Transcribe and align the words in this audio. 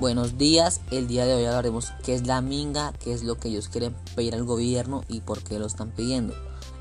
Buenos 0.00 0.38
días, 0.38 0.80
el 0.92 1.08
día 1.08 1.26
de 1.26 1.34
hoy 1.34 1.44
hablaremos 1.44 1.92
qué 2.04 2.14
es 2.14 2.24
la 2.24 2.40
minga, 2.40 2.92
qué 3.00 3.12
es 3.12 3.24
lo 3.24 3.36
que 3.36 3.48
ellos 3.48 3.68
quieren 3.68 3.96
pedir 4.14 4.32
al 4.32 4.44
gobierno 4.44 5.02
y 5.08 5.22
por 5.22 5.42
qué 5.42 5.58
lo 5.58 5.66
están 5.66 5.90
pidiendo. 5.90 6.34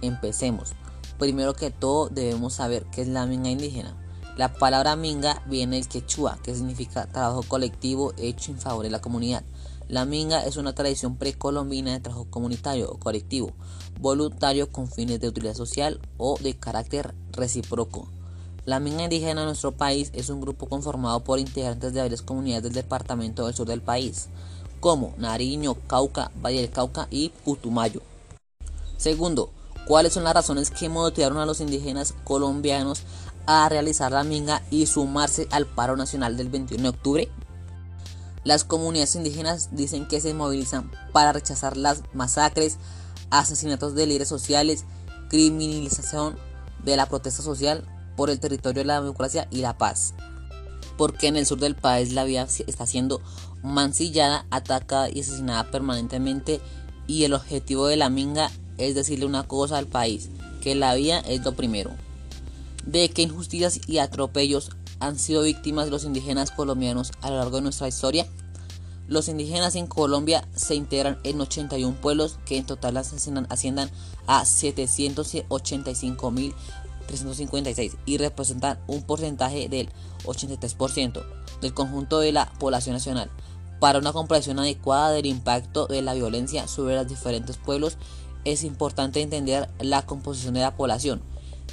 Empecemos. 0.00 0.72
Primero 1.18 1.52
que 1.52 1.70
todo 1.70 2.08
debemos 2.08 2.54
saber 2.54 2.86
qué 2.86 3.02
es 3.02 3.08
la 3.08 3.26
minga 3.26 3.50
indígena. 3.50 3.94
La 4.38 4.54
palabra 4.54 4.96
minga 4.96 5.42
viene 5.46 5.76
del 5.76 5.88
quechua, 5.88 6.38
que 6.42 6.54
significa 6.54 7.06
trabajo 7.06 7.42
colectivo 7.42 8.14
hecho 8.16 8.50
en 8.50 8.58
favor 8.58 8.82
de 8.82 8.90
la 8.90 9.02
comunidad. 9.02 9.44
La 9.88 10.06
minga 10.06 10.46
es 10.46 10.56
una 10.56 10.74
tradición 10.74 11.16
precolombina 11.16 11.92
de 11.92 12.00
trabajo 12.00 12.30
comunitario 12.30 12.90
o 12.90 12.98
colectivo, 12.98 13.52
voluntario 14.00 14.72
con 14.72 14.90
fines 14.90 15.20
de 15.20 15.28
utilidad 15.28 15.52
social 15.52 16.00
o 16.16 16.38
de 16.38 16.58
carácter 16.58 17.14
recíproco. 17.30 18.08
La 18.64 18.78
minga 18.78 19.02
indígena 19.02 19.40
de 19.40 19.46
nuestro 19.48 19.72
país 19.72 20.10
es 20.14 20.28
un 20.28 20.40
grupo 20.40 20.68
conformado 20.68 21.24
por 21.24 21.40
integrantes 21.40 21.92
de 21.92 22.00
varias 22.00 22.22
comunidades 22.22 22.62
del 22.62 22.72
departamento 22.72 23.44
del 23.44 23.56
sur 23.56 23.66
del 23.66 23.82
país, 23.82 24.28
como 24.78 25.14
Nariño, 25.18 25.74
Cauca, 25.88 26.30
Valle 26.40 26.60
del 26.60 26.70
Cauca 26.70 27.08
y 27.10 27.30
Putumayo. 27.44 28.02
Segundo, 28.98 29.50
¿cuáles 29.88 30.12
son 30.12 30.22
las 30.22 30.34
razones 30.34 30.70
que 30.70 30.88
motivaron 30.88 31.38
a 31.38 31.46
los 31.46 31.60
indígenas 31.60 32.14
colombianos 32.22 33.02
a 33.46 33.68
realizar 33.68 34.12
la 34.12 34.22
minga 34.22 34.62
y 34.70 34.86
sumarse 34.86 35.48
al 35.50 35.66
paro 35.66 35.96
nacional 35.96 36.36
del 36.36 36.48
21 36.48 36.84
de 36.84 36.88
octubre? 36.88 37.28
Las 38.44 38.62
comunidades 38.62 39.16
indígenas 39.16 39.70
dicen 39.72 40.06
que 40.06 40.20
se 40.20 40.34
movilizan 40.34 40.88
para 41.12 41.32
rechazar 41.32 41.76
las 41.76 42.02
masacres, 42.12 42.78
asesinatos 43.30 43.96
de 43.96 44.06
líderes 44.06 44.28
sociales, 44.28 44.84
criminalización 45.30 46.36
de 46.84 46.96
la 46.96 47.06
protesta 47.06 47.42
social, 47.42 47.84
por 48.16 48.30
el 48.30 48.40
territorio 48.40 48.82
de 48.82 48.86
la 48.86 49.00
democracia 49.00 49.48
y 49.50 49.58
la 49.58 49.78
paz. 49.78 50.14
Porque 50.96 51.28
en 51.28 51.36
el 51.36 51.46
sur 51.46 51.58
del 51.58 51.74
país 51.74 52.12
la 52.12 52.24
vida 52.24 52.46
está 52.66 52.86
siendo 52.86 53.20
mancillada, 53.62 54.46
atacada 54.50 55.08
y 55.10 55.20
asesinada 55.20 55.70
permanentemente 55.70 56.60
y 57.06 57.24
el 57.24 57.34
objetivo 57.34 57.86
de 57.86 57.96
la 57.96 58.10
minga 58.10 58.50
es 58.78 58.94
decirle 58.94 59.26
una 59.26 59.44
cosa 59.44 59.78
al 59.78 59.86
país, 59.86 60.30
que 60.60 60.74
la 60.74 60.94
vida 60.94 61.20
es 61.20 61.44
lo 61.44 61.52
primero. 61.54 61.90
De 62.86 63.08
qué 63.10 63.22
injusticias 63.22 63.80
y 63.86 63.98
atropellos 63.98 64.70
han 64.98 65.18
sido 65.18 65.42
víctimas 65.42 65.90
los 65.90 66.04
indígenas 66.04 66.50
colombianos 66.50 67.12
a 67.20 67.30
lo 67.30 67.36
largo 67.36 67.56
de 67.56 67.62
nuestra 67.62 67.88
historia. 67.88 68.26
Los 69.08 69.28
indígenas 69.28 69.74
en 69.74 69.86
Colombia 69.86 70.46
se 70.54 70.74
integran 70.74 71.18
en 71.24 71.40
81 71.40 71.96
pueblos 72.00 72.38
que 72.46 72.56
en 72.56 72.66
total 72.66 72.96
asciendan 72.96 73.90
a 74.26 74.44
785 74.44 76.30
mil 76.30 76.54
356 77.12 77.96
y 78.06 78.16
representan 78.18 78.78
un 78.86 79.02
porcentaje 79.02 79.68
del 79.68 79.90
83% 80.24 81.22
del 81.60 81.74
conjunto 81.74 82.20
de 82.20 82.32
la 82.32 82.50
población 82.58 82.94
nacional. 82.94 83.30
Para 83.80 83.98
una 83.98 84.12
comprensión 84.12 84.58
adecuada 84.58 85.10
del 85.10 85.26
impacto 85.26 85.86
de 85.86 86.02
la 86.02 86.14
violencia 86.14 86.68
sobre 86.68 86.94
los 86.94 87.08
diferentes 87.08 87.56
pueblos, 87.56 87.98
es 88.44 88.64
importante 88.64 89.20
entender 89.20 89.68
la 89.80 90.06
composición 90.06 90.54
de 90.54 90.60
la 90.60 90.76
población. 90.76 91.20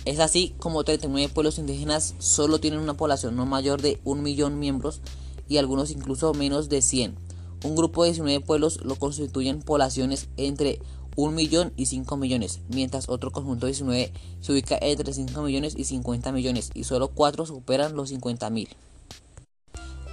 Es 0.06 0.20
así 0.20 0.56
como 0.60 0.84
39 0.84 1.32
pueblos 1.34 1.58
indígenas 1.58 2.16
solo 2.20 2.60
tienen 2.60 2.80
una 2.80 2.96
población 2.96 3.36
no 3.36 3.46
mayor 3.46 3.82
de 3.82 4.00
un 4.04 4.24
millón 4.24 4.54
de 4.54 4.60
miembros 4.60 5.02
y 5.48 5.58
algunos 5.58 5.92
incluso 5.92 6.34
menos 6.34 6.70
de 6.70 6.82
100. 6.82 7.16
Un 7.64 7.76
grupo 7.76 8.04
de 8.04 8.12
19 8.12 8.40
pueblos 8.46 8.80
lo 8.84 8.96
constituyen 8.96 9.62
poblaciones 9.62 10.30
entre 10.38 10.80
1 11.20 11.36
millón 11.36 11.74
y 11.76 11.88
5 11.88 12.16
millones, 12.16 12.62
mientras 12.70 13.10
otro 13.10 13.32
conjunto 13.32 13.66
19 13.66 14.14
se 14.40 14.52
ubica 14.54 14.78
entre 14.80 15.12
5 15.14 15.42
millones 15.42 15.74
y 15.76 15.84
50 15.84 16.32
millones 16.32 16.70
y 16.74 16.86
solo 16.86 17.10
4 17.10 17.46
superan 17.46 17.98
los 17.98 18.08
50 18.10 18.50
mil. 18.50 18.70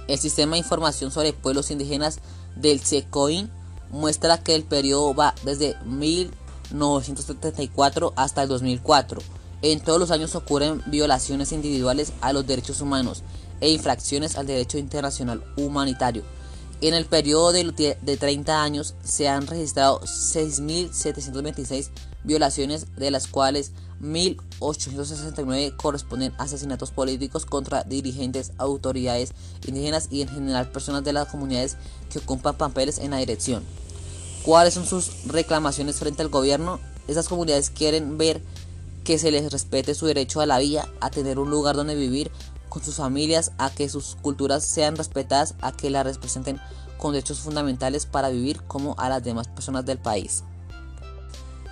El 0.09 0.19
sistema 0.19 0.51
de 0.53 0.59
información 0.59 1.11
sobre 1.11 1.31
pueblos 1.31 1.71
indígenas 1.71 2.19
del 2.57 2.81
SECOIN 2.81 3.49
muestra 3.89 4.43
que 4.43 4.53
el 4.53 4.63
periodo 4.63 5.15
va 5.15 5.33
desde 5.45 5.77
1974 5.85 8.11
hasta 8.17 8.43
el 8.43 8.49
2004. 8.49 9.21
En 9.61 9.79
todos 9.79 10.01
los 10.01 10.11
años 10.11 10.35
ocurren 10.35 10.83
violaciones 10.87 11.53
individuales 11.53 12.11
a 12.19 12.33
los 12.33 12.45
derechos 12.45 12.81
humanos 12.81 13.23
e 13.61 13.69
infracciones 13.69 14.35
al 14.35 14.45
derecho 14.45 14.77
internacional 14.77 15.41
humanitario 15.55 16.23
en 16.81 16.93
el 16.93 17.05
periodo 17.05 17.51
de, 17.51 18.17
30 18.17 18.61
años 18.61 18.93
se 19.03 19.27
han 19.27 19.47
registrado 19.47 19.99
6.726 20.01 21.89
violaciones, 22.23 22.95
de 22.95 23.09
las 23.09 23.27
cuales 23.27 23.71
1.869 24.01 25.75
corresponden 25.75 26.33
a 26.37 26.43
asesinatos 26.43 26.91
políticos 26.91 27.45
contra 27.45 27.83
dirigentes, 27.83 28.51
autoridades 28.57 29.33
indígenas 29.65 30.07
y 30.11 30.21
en 30.21 30.29
general 30.29 30.69
personas 30.71 31.03
de 31.03 31.13
las 31.13 31.29
comunidades 31.29 31.77
que 32.11 32.19
ocupan 32.19 32.57
papeles 32.57 32.99
en 32.99 33.11
la 33.11 33.17
dirección. 33.17 33.63
¿Cuáles 34.43 34.75
son 34.75 34.85
sus 34.85 35.25
reclamaciones 35.25 35.95
frente 35.97 36.21
al 36.21 36.29
gobierno? 36.29 36.79
Esas 37.07 37.27
comunidades 37.27 37.71
quieren 37.71 38.17
ver 38.17 38.41
que 39.03 39.17
se 39.17 39.31
les 39.31 39.51
respete 39.51 39.95
su 39.95 40.05
derecho 40.05 40.41
a 40.41 40.45
la 40.45 40.59
vida, 40.59 40.87
a 40.99 41.09
tener 41.09 41.39
un 41.39 41.49
lugar 41.49 41.75
donde 41.75 41.95
vivir, 41.95 42.29
con 42.69 42.83
sus 42.83 42.95
familias, 42.95 43.51
a 43.57 43.69
que 43.69 43.89
sus 43.89 44.15
culturas 44.21 44.63
sean 44.65 44.95
respetadas, 44.95 45.55
a 45.61 45.71
que 45.71 45.89
las 45.89 46.05
representen 46.05 46.59
con 46.97 47.13
derechos 47.13 47.39
fundamentales 47.39 48.05
para 48.05 48.29
vivir 48.29 48.63
como 48.63 48.95
a 48.97 49.09
las 49.09 49.23
demás 49.23 49.47
personas 49.47 49.85
del 49.85 49.97
país. 49.97 50.43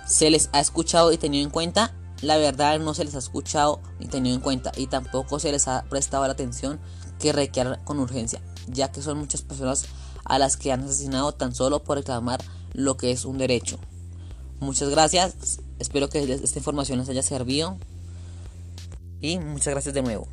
¿Se 0.06 0.30
les 0.30 0.48
ha 0.52 0.60
escuchado 0.60 1.12
y 1.12 1.18
tenido 1.18 1.44
en 1.44 1.50
cuenta? 1.50 1.92
La 2.22 2.36
verdad 2.36 2.78
no 2.78 2.94
se 2.94 3.04
les 3.04 3.14
ha 3.14 3.18
escuchado 3.18 3.80
ni 3.98 4.06
tenido 4.06 4.36
en 4.36 4.40
cuenta 4.40 4.72
y 4.76 4.86
tampoco 4.86 5.38
se 5.38 5.52
les 5.52 5.68
ha 5.68 5.84
prestado 5.90 6.24
la 6.26 6.32
atención 6.32 6.80
que 7.18 7.32
requiere 7.32 7.78
con 7.84 7.98
urgencia, 7.98 8.40
ya 8.68 8.90
que 8.90 9.02
son 9.02 9.18
muchas 9.18 9.42
personas 9.42 9.86
a 10.24 10.38
las 10.38 10.56
que 10.56 10.72
han 10.72 10.84
asesinado 10.84 11.32
tan 11.32 11.54
solo 11.54 11.82
por 11.82 11.98
reclamar 11.98 12.42
lo 12.72 12.96
que 12.96 13.10
es 13.10 13.24
un 13.24 13.38
derecho. 13.38 13.78
Muchas 14.60 14.88
gracias, 14.88 15.60
espero 15.78 16.08
que 16.08 16.22
esta 16.22 16.58
información 16.58 16.98
les 16.98 17.08
haya 17.08 17.22
servido 17.22 17.76
y 19.20 19.38
muchas 19.38 19.72
gracias 19.72 19.94
de 19.94 20.02
nuevo. 20.02 20.28